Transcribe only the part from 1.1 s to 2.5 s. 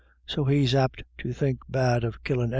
to think bad of killin' anythin'."